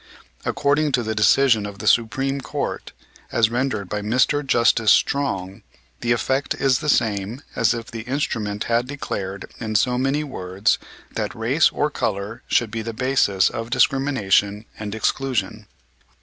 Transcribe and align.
According 0.45 0.93
to 0.93 1.03
the 1.03 1.13
decision 1.13 1.67
of 1.67 1.77
the 1.77 1.85
Supreme 1.85 2.41
Court, 2.41 2.91
as 3.31 3.51
rendered 3.51 3.87
by 3.87 4.01
Mr. 4.01 4.43
Justice 4.43 4.91
Strong, 4.91 5.61
the 5.99 6.11
effect 6.11 6.55
is 6.55 6.79
the 6.79 6.89
same 6.89 7.43
as 7.55 7.75
if 7.75 7.91
the 7.91 8.01
instrument 8.01 8.63
had 8.63 8.87
declared 8.87 9.53
in 9.59 9.75
so 9.75 9.99
many 9.99 10.23
words 10.23 10.79
that 11.11 11.35
race 11.35 11.69
or 11.69 11.91
color 11.91 12.41
should 12.47 12.71
be 12.71 12.81
the 12.81 12.93
basis 12.93 13.47
of 13.47 13.69
discrimination 13.69 14.65
and 14.79 14.95
exclusion. 14.95 15.67